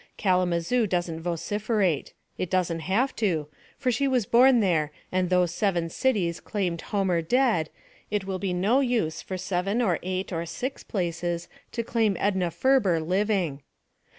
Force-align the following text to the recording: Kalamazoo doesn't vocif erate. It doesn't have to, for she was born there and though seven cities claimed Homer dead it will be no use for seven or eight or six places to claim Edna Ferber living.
Kalamazoo 0.17 0.87
doesn't 0.87 1.21
vocif 1.21 1.67
erate. 1.69 2.13
It 2.39 2.49
doesn't 2.49 2.79
have 2.79 3.15
to, 3.17 3.49
for 3.77 3.91
she 3.91 4.07
was 4.07 4.25
born 4.25 4.59
there 4.59 4.91
and 5.11 5.29
though 5.29 5.45
seven 5.45 5.91
cities 5.91 6.39
claimed 6.39 6.81
Homer 6.81 7.21
dead 7.21 7.69
it 8.09 8.25
will 8.25 8.39
be 8.39 8.51
no 8.51 8.79
use 8.79 9.21
for 9.21 9.37
seven 9.37 9.79
or 9.79 9.99
eight 10.01 10.33
or 10.33 10.47
six 10.47 10.81
places 10.83 11.47
to 11.73 11.83
claim 11.83 12.17
Edna 12.19 12.49
Ferber 12.49 12.99
living. 12.99 13.61